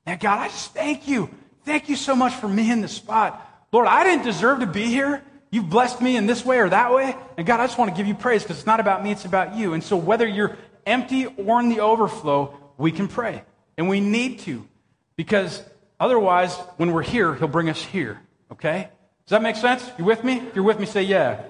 [0.06, 1.30] Now, God, I just thank you.
[1.64, 3.66] Thank you so much for me in this spot.
[3.72, 5.22] Lord, I didn't deserve to be here.
[5.54, 7.14] You've blessed me in this way or that way.
[7.36, 9.24] And God, I just want to give you praise because it's not about me, it's
[9.24, 9.74] about you.
[9.74, 13.44] And so whether you're empty or in the overflow, we can pray.
[13.78, 14.66] And we need to.
[15.14, 15.62] Because
[16.00, 18.20] otherwise, when we're here, He'll bring us here.
[18.50, 18.88] Okay?
[19.26, 19.88] Does that make sense?
[19.96, 20.38] You with me?
[20.38, 21.44] If you're with me, say yeah.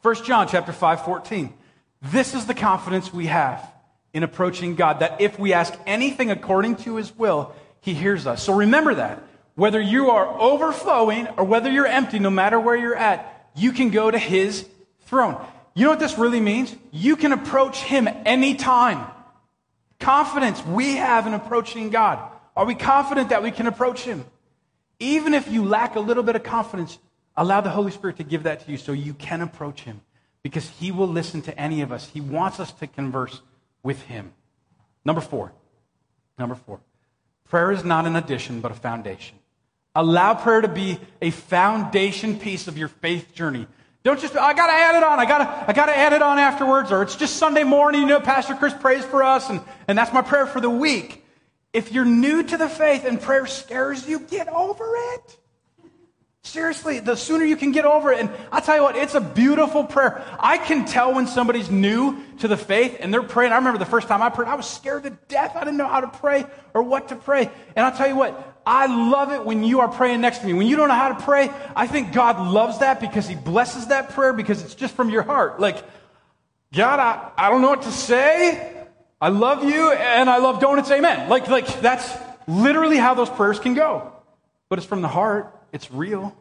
[0.00, 1.52] First John chapter 5, 14.
[2.00, 3.70] This is the confidence we have
[4.14, 8.42] in approaching God, that if we ask anything according to his will, he hears us.
[8.42, 9.22] So remember that.
[9.54, 13.90] Whether you are overflowing or whether you're empty, no matter where you're at, you can
[13.90, 14.66] go to his
[15.06, 15.44] throne.
[15.74, 16.74] You know what this really means?
[16.90, 19.06] You can approach him anytime.
[20.00, 22.30] Confidence we have in approaching God.
[22.56, 24.24] Are we confident that we can approach him?
[24.98, 26.98] Even if you lack a little bit of confidence,
[27.36, 30.00] allow the Holy Spirit to give that to you so you can approach him
[30.42, 32.08] because he will listen to any of us.
[32.08, 33.40] He wants us to converse
[33.82, 34.32] with him.
[35.04, 35.52] Number four.
[36.38, 36.80] Number four.
[37.48, 39.38] Prayer is not an addition, but a foundation.
[39.94, 43.66] Allow prayer to be a foundation piece of your faith journey.
[44.04, 46.90] Don't just, I gotta add it on, I gotta, I gotta add it on afterwards,
[46.90, 50.12] or it's just Sunday morning, you know, Pastor Chris prays for us, and, and that's
[50.12, 51.24] my prayer for the week.
[51.72, 55.38] If you're new to the faith and prayer scares you, get over it.
[56.44, 58.18] Seriously, the sooner you can get over it.
[58.18, 60.24] And I'll tell you what, it's a beautiful prayer.
[60.40, 63.52] I can tell when somebody's new to the faith and they're praying.
[63.52, 65.52] I remember the first time I prayed, I was scared to death.
[65.54, 67.48] I didn't know how to pray or what to pray.
[67.76, 70.54] And I'll tell you what, I love it when you are praying next to me.
[70.54, 73.88] When you don't know how to pray, I think God loves that because He blesses
[73.88, 75.60] that prayer because it's just from your heart.
[75.60, 75.82] Like,
[76.72, 78.86] God, I, I don't know what to say.
[79.20, 80.90] I love you and I love donuts.
[80.90, 81.28] Amen.
[81.28, 82.12] Like, like that's
[82.46, 84.12] literally how those prayers can go.
[84.68, 85.54] But it's from the heart.
[85.72, 86.36] It's real.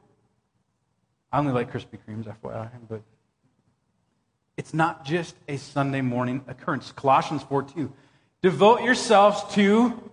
[1.31, 3.01] I only like Krispy Kremes, FYI, but
[4.57, 6.91] it's not just a Sunday morning occurrence.
[6.91, 7.93] Colossians 4 2.
[8.41, 10.10] Devote yourselves to,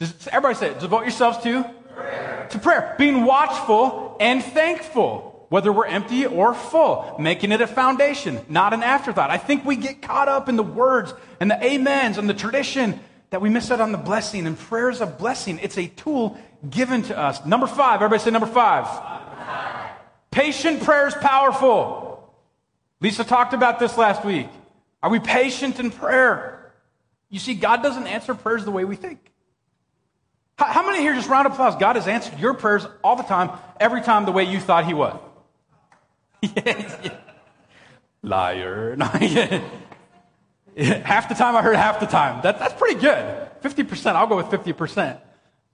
[0.00, 1.64] everybody say it, devote yourselves to?
[1.94, 2.46] Prayer.
[2.50, 2.94] To prayer.
[2.98, 8.82] Being watchful and thankful, whether we're empty or full, making it a foundation, not an
[8.82, 9.30] afterthought.
[9.30, 13.00] I think we get caught up in the words and the amens and the tradition
[13.30, 14.46] that we miss out on the blessing.
[14.46, 17.44] And prayer is a blessing, it's a tool given to us.
[17.44, 18.86] Number five, everybody say number five.
[20.30, 22.32] Patient prayer is powerful.
[23.00, 24.48] Lisa talked about this last week.
[25.02, 26.72] Are we patient in prayer?
[27.30, 29.20] You see, God doesn't answer prayers the way we think.
[30.58, 33.22] How, how many here, just round of applause, God has answered your prayers all the
[33.22, 35.16] time, every time the way you thought He would?
[38.22, 38.96] Liar.
[40.76, 42.42] half the time I heard half the time.
[42.42, 43.48] That, that's pretty good.
[43.62, 45.20] 50%, I'll go with 50%.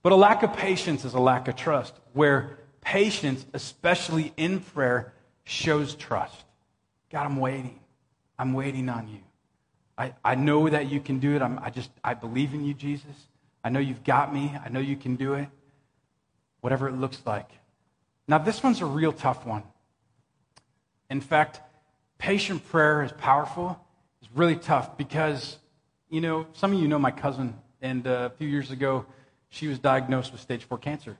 [0.03, 5.13] But a lack of patience is a lack of trust, where patience, especially in prayer,
[5.45, 6.45] shows trust.
[7.11, 7.79] God, I'm waiting.
[8.37, 9.19] I'm waiting on you.
[9.97, 11.41] I, I know that you can do it.
[11.41, 13.27] I'm, I just, I believe in you, Jesus.
[13.65, 14.55] I know you've got me.
[14.63, 15.49] I know you can do it.
[16.61, 17.49] Whatever it looks like.
[18.27, 19.63] Now, this one's a real tough one.
[21.09, 21.59] In fact,
[22.17, 23.77] patient prayer is powerful.
[24.21, 25.57] It's really tough because
[26.09, 29.05] you know, some of you know my cousin, and uh, a few years ago,
[29.49, 31.17] she was diagnosed with stage four cancer.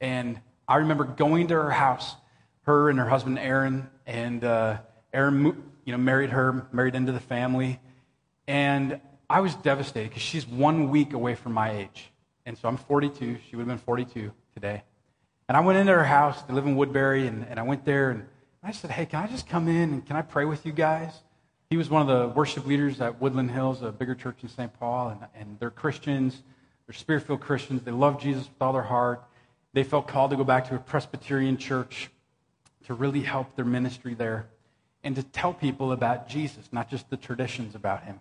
[0.00, 2.16] And I remember going to her house,
[2.62, 4.78] her and her husband Aaron, and uh,
[5.12, 7.78] Aaron, you know, married her, married into the family,
[8.46, 9.00] and
[9.32, 12.12] I was devastated because she's one week away from my age,
[12.44, 13.38] and so I'm 42.
[13.48, 14.82] She would have been 42 today,
[15.48, 16.42] and I went into her house.
[16.42, 18.26] They live in Woodbury, and, and I went there and
[18.62, 21.14] I said, "Hey, can I just come in and can I pray with you guys?"
[21.70, 24.70] He was one of the worship leaders at Woodland Hills, a bigger church in St.
[24.78, 26.42] Paul, and, and they're Christians.
[26.86, 27.84] They're spirit filled Christians.
[27.84, 29.24] They love Jesus with all their heart.
[29.72, 32.10] They felt called to go back to a Presbyterian church
[32.84, 34.48] to really help their ministry there
[35.02, 38.20] and to tell people about Jesus, not just the traditions about him.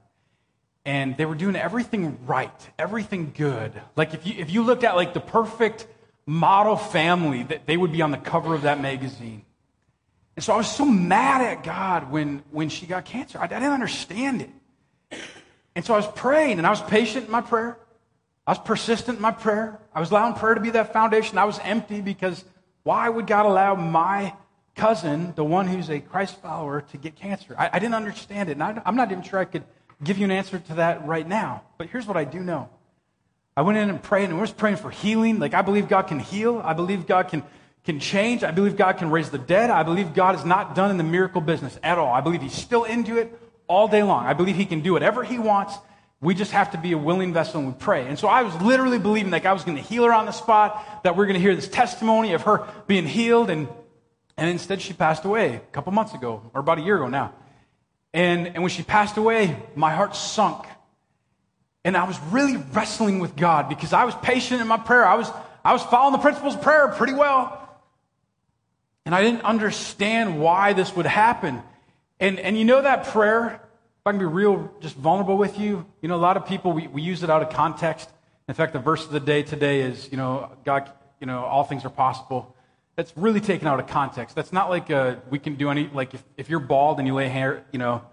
[0.83, 3.79] And they were doing everything right, everything good.
[3.95, 5.85] Like if you, if you looked at like the perfect
[6.25, 9.43] model family, that they would be on the cover of that magazine.
[10.35, 13.37] And so I was so mad at God when, when she got cancer.
[13.37, 15.19] I, I didn't understand it.
[15.75, 17.77] And so I was praying and I was patient in my prayer.
[18.47, 19.79] I was persistent in my prayer.
[19.93, 21.37] I was allowing prayer to be that foundation.
[21.37, 22.43] I was empty because
[22.83, 24.33] why would God allow my
[24.75, 27.55] cousin, the one who's a Christ follower, to get cancer?
[27.57, 28.53] I, I didn't understand it.
[28.53, 29.63] And I, I'm not even sure I could
[30.03, 31.63] give you an answer to that right now.
[31.77, 32.69] But here's what I do know.
[33.55, 35.39] I went in and prayed, and we're just praying for healing.
[35.39, 36.61] Like, I believe God can heal.
[36.63, 37.43] I believe God can,
[37.83, 38.43] can change.
[38.43, 39.69] I believe God can raise the dead.
[39.69, 42.13] I believe God is not done in the miracle business at all.
[42.13, 43.37] I believe He's still into it
[43.67, 44.25] all day long.
[44.25, 45.75] I believe He can do whatever He wants
[46.21, 48.07] we just have to be a willing vessel and we pray.
[48.07, 50.31] And so I was literally believing that God was going to heal her on the
[50.31, 53.49] spot, that we're going to hear this testimony of her being healed.
[53.49, 53.67] And,
[54.37, 57.33] and instead, she passed away a couple months ago, or about a year ago now.
[58.13, 60.65] And, and when she passed away, my heart sunk.
[61.83, 65.05] And I was really wrestling with God because I was patient in my prayer.
[65.05, 65.31] I was,
[65.63, 67.57] I was following the principles of prayer pretty well.
[69.05, 71.61] And I didn't understand why this would happen.
[72.19, 73.61] And, and you know that prayer
[74.01, 76.71] if I can be real, just vulnerable with you, you know, a lot of people,
[76.71, 78.09] we, we use it out of context.
[78.47, 81.63] In fact, the verse of the day today is, you know, God, you know, all
[81.63, 82.55] things are possible.
[83.01, 84.35] That's really taken out of context.
[84.35, 87.15] That's not like uh, we can do any, like if, if you're bald and you
[87.15, 88.03] lay hair, you know,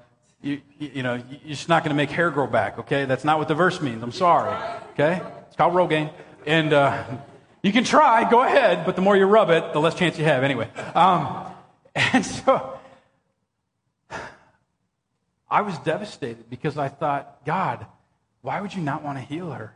[0.41, 3.05] you, you know, you're just not going to make hair grow back, okay?
[3.05, 4.03] That's not what the verse means.
[4.03, 4.57] I'm sorry,
[4.93, 5.21] okay?
[5.47, 6.11] It's called Rogaine.
[6.47, 7.05] And uh,
[7.63, 10.25] you can try, go ahead, but the more you rub it, the less chance you
[10.25, 10.71] have anyway.
[10.95, 11.45] Um,
[11.95, 12.79] and so,
[15.51, 17.85] I was devastated because I thought, God,
[18.41, 19.75] why would you not want to heal her?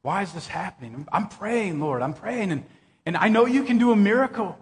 [0.00, 1.06] Why is this happening?
[1.12, 2.02] I'm praying, Lord.
[2.02, 2.50] I'm praying.
[2.50, 2.64] And,
[3.04, 4.58] and I know you can do a miracle.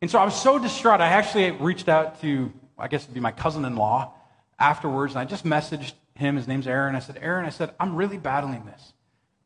[0.00, 1.00] And so I was so distraught.
[1.00, 4.14] I actually reached out to, I guess it'd be my cousin in law
[4.58, 5.14] afterwards.
[5.14, 6.36] And I just messaged him.
[6.36, 6.94] His name's Aaron.
[6.94, 8.92] I said, Aaron, I said, I'm really battling this.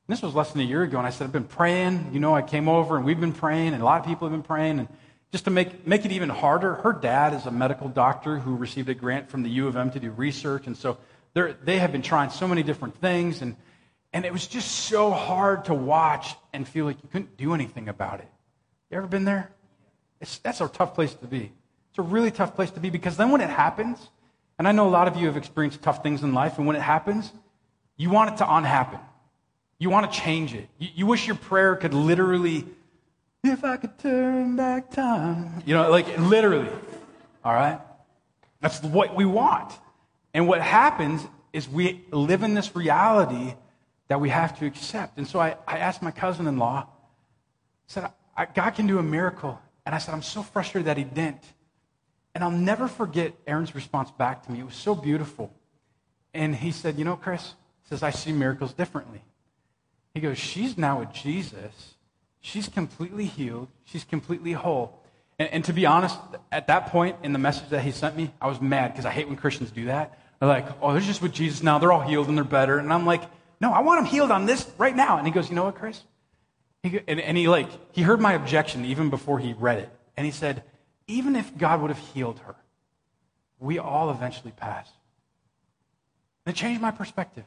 [0.08, 0.98] And this was less than a year ago.
[0.98, 2.10] And I said, I've been praying.
[2.12, 3.72] You know, I came over and we've been praying.
[3.72, 4.80] And a lot of people have been praying.
[4.80, 4.88] And
[5.30, 8.88] just to make, make it even harder, her dad is a medical doctor who received
[8.90, 10.66] a grant from the U of M to do research.
[10.66, 10.98] And so
[11.34, 13.40] they have been trying so many different things.
[13.40, 13.56] And,
[14.12, 17.88] and it was just so hard to watch and feel like you couldn't do anything
[17.88, 18.28] about it.
[18.92, 19.50] You ever been there?
[20.20, 21.50] It's, that's a tough place to be.
[21.90, 24.10] It's a really tough place to be because then when it happens,
[24.58, 26.76] and I know a lot of you have experienced tough things in life, and when
[26.76, 27.32] it happens,
[27.96, 29.00] you want it to unhappen.
[29.78, 30.68] You want to change it.
[30.78, 32.66] You, you wish your prayer could literally
[33.42, 35.62] if I could turn back time.
[35.64, 36.68] You know, like literally.
[37.42, 37.80] All right?
[38.60, 39.72] That's what we want.
[40.34, 43.54] And what happens is we live in this reality
[44.08, 45.16] that we have to accept.
[45.16, 46.86] And so I, I asked my cousin in law,
[47.86, 49.60] said, I, God can do a miracle.
[49.84, 51.44] And I said, I'm so frustrated that he didn't.
[52.34, 54.60] And I'll never forget Aaron's response back to me.
[54.60, 55.52] It was so beautiful.
[56.32, 59.22] And he said, You know, Chris, says, I see miracles differently.
[60.14, 61.94] He goes, She's now with Jesus.
[62.40, 63.68] She's completely healed.
[63.84, 64.98] She's completely whole.
[65.38, 66.18] And, and, to be honest,
[66.50, 69.10] at that point in the message that he sent me, I was mad because I
[69.10, 70.18] hate when Christians do that.
[70.40, 71.78] They're like, oh, they're just with Jesus now.
[71.78, 72.78] They're all healed and they're better.
[72.78, 73.22] And I'm like,
[73.60, 75.18] no, I want them healed on this right now.
[75.18, 76.02] And he goes, you know what, Chris?
[76.82, 79.90] He, and, and he like, he heard my objection even before he read it.
[80.16, 80.64] And he said,
[81.06, 82.56] even if God would have healed her,
[83.60, 84.90] we all eventually pass.
[86.44, 87.44] And it changed my perspective.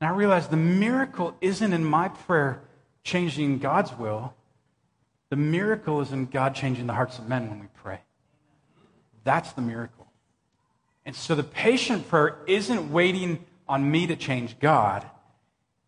[0.00, 2.60] And I realized the miracle isn't in my prayer
[3.02, 4.34] changing God's will.
[5.30, 8.00] The miracle is in God changing the hearts of men when we pray.
[9.24, 10.06] That's the miracle.
[11.06, 15.06] And so the patient prayer isn't waiting on me to change God,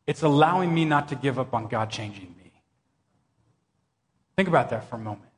[0.07, 2.36] it's allowing me not to give up on God changing.
[4.37, 5.31] Think about that for a moment.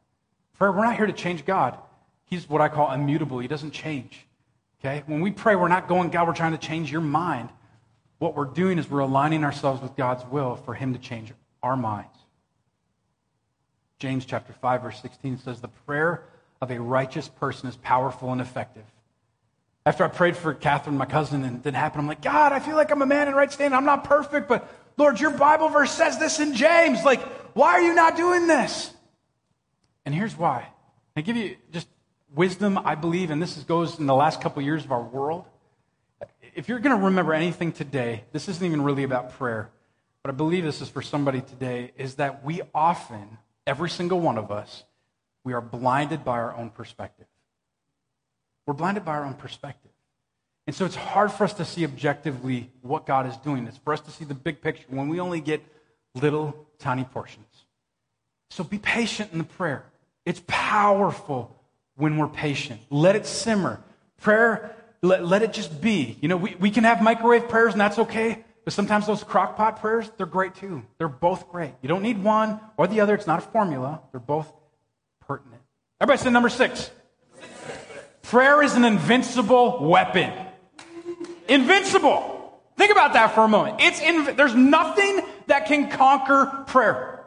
[0.59, 1.79] Prayer, we're not here to change God.
[2.27, 3.39] He's what I call immutable.
[3.39, 4.27] He doesn't change.
[4.81, 5.05] Okay?
[5.07, 7.49] When we pray, we're not going, God, we're trying to change your mind.
[8.19, 11.33] What we're doing is we're aligning ourselves with God's will for Him to change
[11.63, 12.17] our minds.
[13.99, 16.25] James chapter 5 verse 16 says the prayer
[16.61, 18.85] of a righteous person is powerful and effective.
[19.87, 22.59] After I prayed for Catherine, my cousin, and it didn't happen, I'm like, God, I
[22.59, 23.77] feel like I'm a man in right standing.
[23.77, 27.05] I'm not perfect, but Lord, your Bible verse says this in James.
[27.05, 27.21] Like,
[27.59, 28.93] why are you not doing this?
[30.05, 30.69] And here's why.
[31.17, 31.89] I give you just
[32.33, 35.03] wisdom, I believe, and this is, goes in the last couple of years of our
[35.03, 35.45] world.
[36.55, 39.71] If you're going to remember anything today, this isn't even really about prayer,
[40.23, 44.39] but I believe this is for somebody today, is that we often, every single one
[44.39, 44.85] of us,
[45.43, 47.27] we are blinded by our own perspective.
[48.67, 49.91] We're blinded by our own perspective.
[50.69, 53.67] And so it's hard for us to see objectively what God is doing.
[53.67, 55.61] It's for us to see the big picture when we only get
[56.15, 57.48] little tiny portions.
[58.51, 59.85] So be patient in the prayer.
[60.25, 61.55] It's powerful
[61.97, 62.81] when we're patient.
[62.91, 63.81] Let it simmer.
[64.21, 66.17] Prayer, let, let it just be.
[66.21, 69.57] You know, we, we can have microwave prayers and that's okay, but sometimes those crock
[69.57, 70.83] pot prayers, they're great too.
[70.99, 71.73] They're both great.
[71.83, 73.15] You don't need one or the other.
[73.15, 74.01] It's not a formula.
[74.13, 74.53] They're both
[75.27, 75.63] pertinent.
[76.01, 76.91] Everybody say number six.
[78.23, 80.33] Prayer is an invincible weapon.
[81.49, 82.61] Invincible.
[82.77, 83.79] Think about that for a moment.
[83.81, 84.01] It's
[84.37, 87.18] there's nothing that can conquer prayer.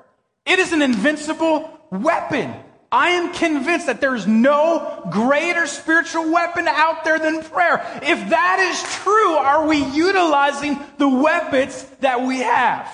[0.52, 2.54] It is an invincible weapon.
[2.92, 7.82] I am convinced that there's no greater spiritual weapon out there than prayer.
[8.04, 12.92] If that is true, are we utilizing the weapons that we have?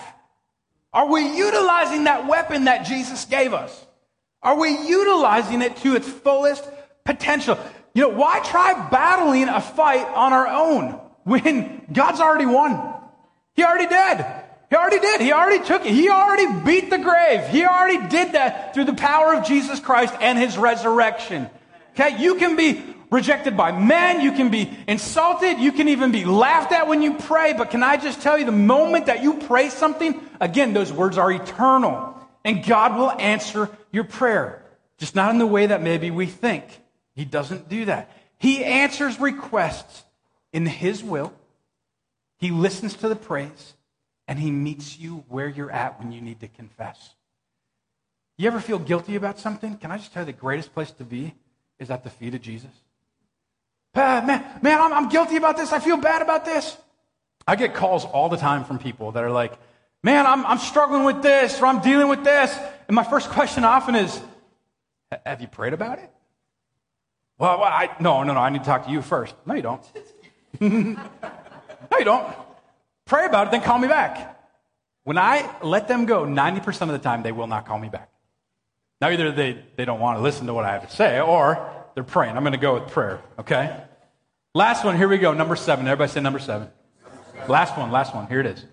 [0.94, 3.88] Are we utilizing that weapon that Jesus gave us?
[4.44, 6.64] Are we utilizing it to its fullest
[7.06, 7.58] potential?
[7.96, 10.92] You know, why try battling a fight on our own
[11.24, 12.94] when God's already won?
[13.56, 14.47] He already did.
[14.70, 15.22] He already did.
[15.22, 15.92] He already took it.
[15.92, 17.48] He already beat the grave.
[17.48, 21.50] He already did that through the power of Jesus Christ and his resurrection.
[21.94, 22.22] Okay?
[22.22, 24.20] You can be rejected by men.
[24.20, 25.60] You can be insulted.
[25.60, 27.54] You can even be laughed at when you pray.
[27.54, 31.18] But can I just tell you, the moment that you pray something, again, those words
[31.18, 32.16] are eternal.
[32.44, 34.64] And God will answer your prayer.
[34.98, 36.66] Just not in the way that maybe we think.
[37.16, 38.12] He doesn't do that.
[38.38, 40.04] He answers requests
[40.52, 41.34] in his will.
[42.38, 43.74] He listens to the praise
[44.28, 47.14] and he meets you where you're at when you need to confess.
[48.38, 49.78] You ever feel guilty about something?
[49.78, 51.34] Can I just tell you the greatest place to be
[51.80, 52.72] is at the feet of Jesus?
[53.96, 54.28] Man,
[54.62, 55.72] man, I'm, I'm guilty about this.
[55.72, 56.78] I feel bad about this.
[57.48, 59.58] I get calls all the time from people that are like,
[60.04, 62.56] man, I'm, I'm struggling with this or I'm dealing with this.
[62.88, 64.20] And my first question often is,
[65.26, 66.12] have you prayed about it?
[67.40, 69.34] Well, I, no, no, no, I need to talk to you first.
[69.46, 69.84] No, you don't.
[70.60, 72.36] no, you don't.
[73.08, 74.38] Pray about it, then call me back.
[75.04, 78.10] When I let them go, 90% of the time they will not call me back.
[79.00, 81.70] Now, either they, they don't want to listen to what I have to say, or
[81.96, 82.36] they're praying.
[82.36, 83.84] I'm going to go with prayer, okay?
[84.54, 85.34] Last one, here we go.
[85.34, 85.88] Number seven.
[85.88, 86.70] Everybody say number seven.
[87.48, 88.28] Last one, last one.
[88.28, 88.66] Here it is.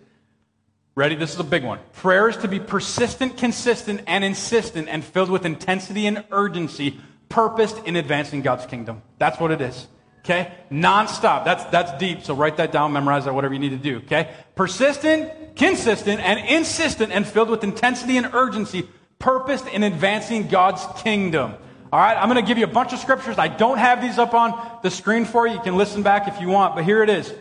[0.96, 1.14] Ready?
[1.14, 1.78] This is a big one.
[1.92, 7.78] Prayer is to be persistent, consistent, and insistent, and filled with intensity and urgency, purposed
[7.84, 9.02] in advancing God's kingdom.
[9.18, 9.88] That's what it is.
[10.24, 10.52] Okay?
[10.70, 11.44] Non-stop.
[11.44, 12.22] That's, that's deep.
[12.22, 13.98] So write that down, memorize that, whatever you need to do.
[13.98, 14.30] Okay?
[14.54, 21.54] Persistent, consistent, and insistent and filled with intensity and urgency, purposed in advancing God's kingdom.
[21.92, 22.16] All right?
[22.16, 23.38] I'm going to give you a bunch of scriptures.
[23.38, 25.54] I don't have these up on the screen for you.
[25.54, 27.32] You can listen back if you want, but here it is.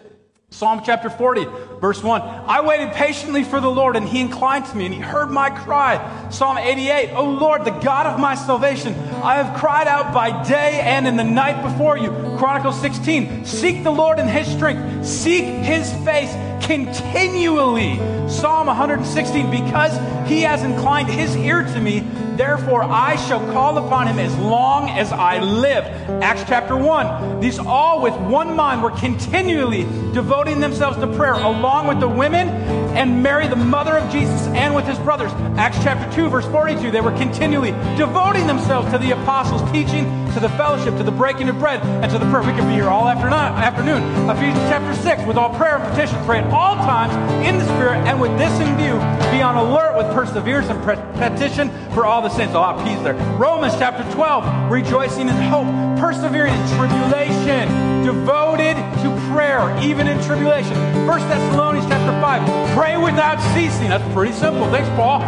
[0.54, 1.46] Psalm chapter 40,
[1.82, 2.22] verse 1.
[2.22, 5.50] I waited patiently for the Lord, and he inclined to me, and he heard my
[5.50, 6.30] cry.
[6.30, 7.10] Psalm eighty-eight.
[7.10, 8.93] 88, O Lord, the God of my salvation,
[9.24, 12.12] I have cried out by day and in the night before you.
[12.43, 16.29] Chronicles 16, seek the Lord in his strength, seek his face
[16.62, 17.95] continually.
[18.27, 19.93] Psalm 116, because
[20.27, 22.01] he has inclined his ear to me,
[22.36, 25.86] therefore I shall call upon him as long as I live.
[26.21, 31.88] Acts chapter 1, these all with one mind were continually devoting themselves to prayer along
[31.88, 32.47] with the women
[32.93, 35.32] and Mary, the mother of Jesus, and with his brothers.
[35.58, 40.39] Acts chapter 2, verse 42, they were continually devoting themselves to the apostles' teaching, to
[40.39, 42.43] the fellowship, to the breaking of bread, and to the prayer.
[42.43, 44.04] We could be here all afternoon.
[44.30, 47.13] Ephesians chapter 6, with all prayer and petition, pray at all times
[47.47, 48.93] in the Spirit, and with this in view,
[49.32, 50.80] be on alert with perseverance and
[51.17, 52.54] petition for all the saints.
[52.54, 53.15] A lot of peace there.
[53.38, 55.65] Romans chapter 12, rejoicing in hope,
[55.99, 60.75] persevering in tribulation, devoted to prayer, even in tribulation.
[61.07, 63.89] 1 Thessalonians chapter 5, pray without ceasing.
[63.89, 64.69] That's pretty simple.
[64.69, 65.21] Thanks, Paul.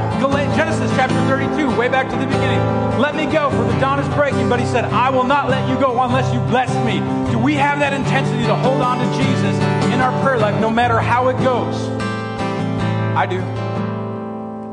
[0.56, 2.60] Genesis chapter 32, way back to the beginning.
[2.98, 4.48] Let me go, for the dawn is breaking.
[4.48, 7.00] But he said, I will not let you go unless you bless me.
[7.32, 9.56] Do we have that intensity to hold on to Jesus
[9.92, 11.76] in our prayer life, no matter how it goes?
[13.16, 13.42] I do.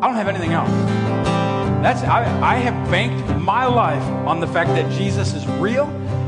[0.00, 0.70] I don't have anything else.
[1.82, 5.86] That's I, I have banked my life on the fact that Jesus is real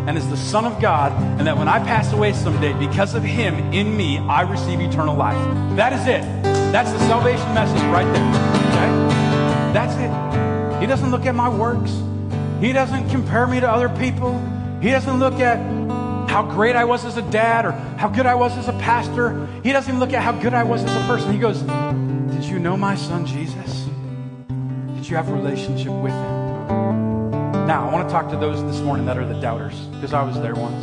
[0.08, 3.22] and is the Son of God, and that when I pass away someday, because of
[3.22, 5.38] Him in me, I receive eternal life.
[5.76, 6.22] That is it.
[6.72, 8.28] That's the salvation message right there.
[8.68, 9.72] Okay?
[9.72, 10.80] That's it.
[10.80, 11.92] He doesn't look at my works.
[12.60, 14.38] He doesn't compare me to other people.
[14.82, 15.58] He doesn't look at
[16.28, 19.46] how great I was as a dad or how good I was as a pastor.
[19.62, 21.32] He doesn't even look at how good I was as a person.
[21.32, 23.83] He goes, Did you know my son Jesus?
[25.04, 27.30] Did you have a relationship with him?
[27.66, 30.22] Now, I want to talk to those this morning that are the doubters, because I
[30.22, 30.82] was there once.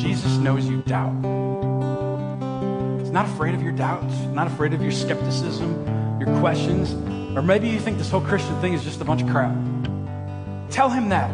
[0.00, 1.12] Jesus knows you doubt.
[3.00, 6.94] He's not afraid of your doubts, not afraid of your skepticism, your questions,
[7.36, 9.54] or maybe you think this whole Christian thing is just a bunch of crap.
[10.70, 11.28] Tell him that.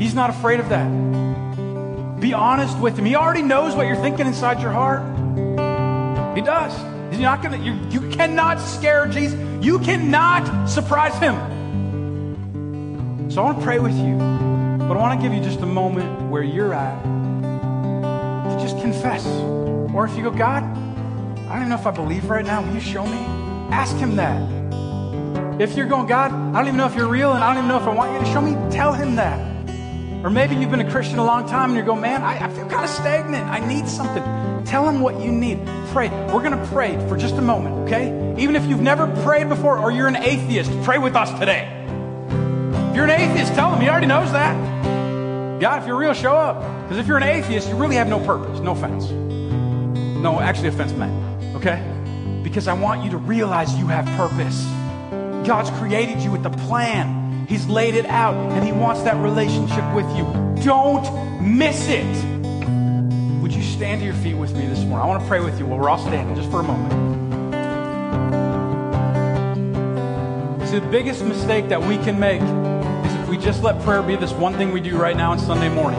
[0.00, 0.88] He's not afraid of that.
[2.18, 3.04] Be honest with him.
[3.04, 5.02] He already knows what you're thinking inside your heart.
[6.34, 6.93] He does.
[7.14, 9.38] He's not gonna, you, you cannot scare Jesus.
[9.64, 11.36] You cannot surprise him.
[13.30, 15.66] So I want to pray with you, but I want to give you just a
[15.66, 19.24] moment where you're at to just confess.
[19.94, 22.66] Or if you go, God, I don't even know if I believe right now.
[22.66, 23.18] Will you show me?
[23.72, 25.60] Ask him that.
[25.60, 27.68] If you're going, God, I don't even know if you're real and I don't even
[27.68, 29.38] know if I want you to show me, tell him that.
[30.24, 32.48] Or maybe you've been a Christian a long time and you're going, man, I, I
[32.48, 33.46] feel kind of stagnant.
[33.46, 34.43] I need something.
[34.66, 35.58] Tell him what you need.
[35.88, 36.08] Pray.
[36.08, 38.34] We're going to pray for just a moment, okay?
[38.38, 41.68] Even if you've never prayed before or you're an atheist, pray with us today.
[42.90, 43.80] If you're an atheist, tell him.
[43.80, 44.54] He already knows that.
[45.60, 46.82] God, if you're real, show up.
[46.82, 48.60] Because if you're an atheist, you really have no purpose.
[48.60, 49.10] No offense.
[49.10, 51.82] No, actually, offense meant, okay?
[52.42, 54.64] Because I want you to realize you have purpose.
[55.46, 57.46] God's created you with a plan.
[57.46, 60.24] He's laid it out, and He wants that relationship with you.
[60.64, 62.33] Don't miss it.
[63.74, 64.98] Stand to your feet with me this morning?
[64.98, 66.92] I want to pray with you while we're all standing just for a moment.
[70.68, 74.14] See, the biggest mistake that we can make is if we just let prayer be
[74.14, 75.98] this one thing we do right now on Sunday morning.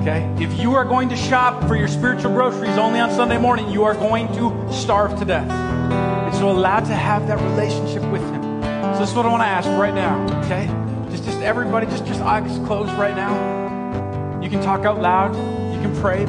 [0.00, 0.28] Okay?
[0.44, 3.84] If you are going to shop for your spiritual groceries only on Sunday morning, you
[3.84, 5.48] are going to starve to death.
[5.48, 8.42] And so allow to have that relationship with Him.
[8.94, 10.66] So this is what I want to ask right now, okay?
[11.12, 14.42] Just just everybody, just just eyes closed right now.
[14.42, 15.36] You can talk out loud,
[15.72, 16.26] you can pray,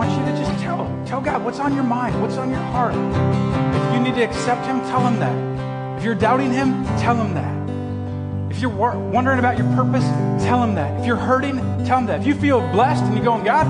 [0.00, 1.04] want you to just tell him.
[1.04, 2.94] tell God what's on your mind, what's on your heart.
[2.94, 5.98] If you need to accept Him, tell Him that.
[5.98, 8.50] If you're doubting Him, tell Him that.
[8.50, 10.04] If you're wondering about your purpose,
[10.42, 10.98] tell Him that.
[11.00, 12.20] If you're hurting, tell Him that.
[12.22, 13.66] If you feel blessed and you're going, God,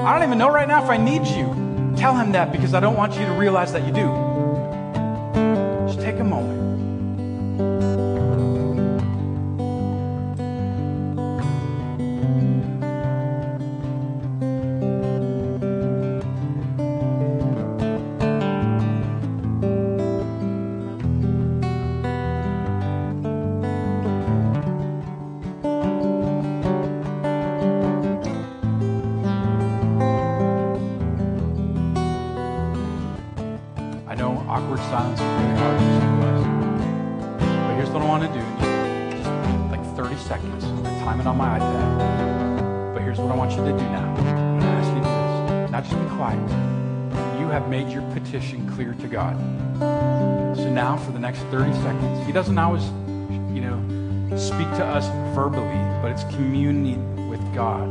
[0.00, 1.46] I don't even know right now if I need you,
[1.96, 4.08] tell Him that because I don't want you to realize that you do.
[5.86, 6.67] Just take a moment.
[51.50, 52.84] 30 seconds, He doesn't always,
[53.54, 57.90] you know, speak to us verbally, but it's communing with God.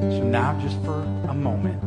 [0.00, 1.82] So now, just for a moment,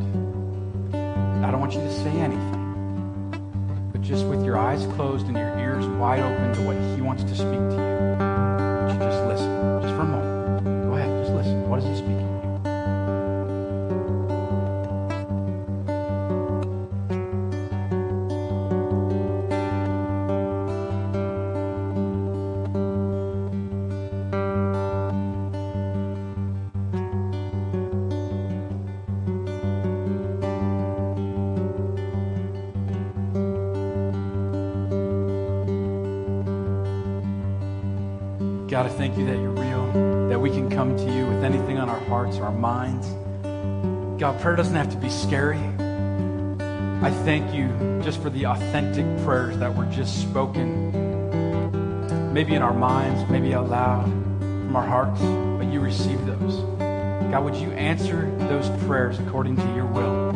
[1.44, 5.58] I don't want you to say anything, but just with your eyes closed and your
[5.60, 8.29] ears wide open to what He wants to speak to you,
[44.20, 45.58] God, prayer doesn't have to be scary.
[47.02, 47.70] I thank you
[48.04, 50.92] just for the authentic prayers that were just spoken,
[52.34, 56.58] maybe in our minds, maybe out loud, from our hearts, but you received those.
[57.32, 60.34] God, would you answer those prayers according to your will?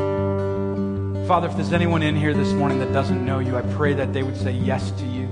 [1.28, 4.14] Father, if there's anyone in here this morning that doesn't know you, I pray that
[4.14, 5.28] they would say yes to you.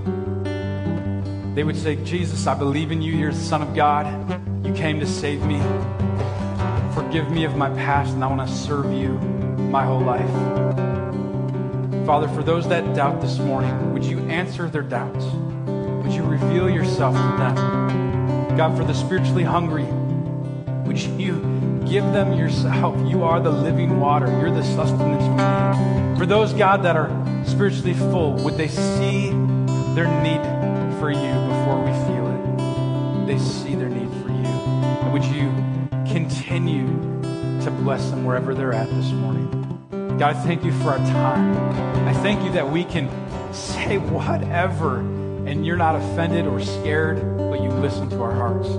[1.55, 3.13] They would say, Jesus, I believe in you.
[3.13, 4.07] You're the Son of God.
[4.65, 5.61] You came to save me.
[6.93, 9.13] Forgive me of my past, and I want to serve you
[9.71, 10.29] my whole life.
[12.05, 15.23] Father, for those that doubt this morning, would you answer their doubts?
[16.03, 18.57] Would you reveal yourself to them?
[18.57, 19.85] God, for the spiritually hungry,
[20.85, 21.39] would you
[21.87, 22.97] give them yourself?
[23.09, 24.27] You are the living water.
[24.27, 26.17] You're the sustenance we need.
[26.17, 27.09] For those, God, that are
[27.45, 29.29] spiritually full, would they see
[29.95, 30.41] their need
[30.99, 33.27] for you before we feel it.
[33.27, 34.45] They see their need for you.
[34.45, 35.50] And would you.
[37.83, 39.49] Bless them wherever they're at this morning.
[40.17, 42.07] God, I thank you for our time.
[42.07, 43.09] I thank you that we can
[43.53, 48.69] say whatever and you're not offended or scared, but you listen to our hearts.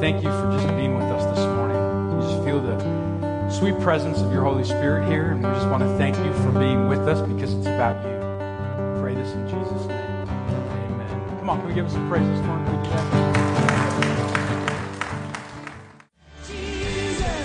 [0.00, 2.16] Thank you for just being with us this morning.
[2.16, 5.82] We just feel the sweet presence of your Holy Spirit here, and we just want
[5.82, 8.94] to thank you for being with us because it's about you.
[8.94, 10.28] We pray this in Jesus' name.
[10.28, 11.38] Amen.
[11.38, 13.27] Come on, can we give us some praise this morning?